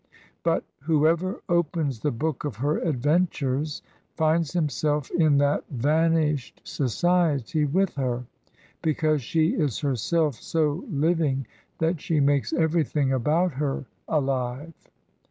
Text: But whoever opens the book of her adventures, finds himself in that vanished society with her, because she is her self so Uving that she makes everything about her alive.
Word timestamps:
But 0.41 0.63
whoever 0.79 1.41
opens 1.47 1.99
the 1.99 2.09
book 2.09 2.43
of 2.43 2.55
her 2.55 2.79
adventures, 2.79 3.83
finds 4.15 4.51
himself 4.53 5.11
in 5.11 5.37
that 5.37 5.63
vanished 5.69 6.59
society 6.63 7.65
with 7.65 7.93
her, 7.93 8.25
because 8.81 9.21
she 9.21 9.49
is 9.53 9.77
her 9.81 9.95
self 9.95 10.37
so 10.41 10.85
Uving 10.91 11.45
that 11.77 12.01
she 12.01 12.19
makes 12.19 12.51
everything 12.51 13.13
about 13.13 13.51
her 13.51 13.85
alive. 14.07 14.73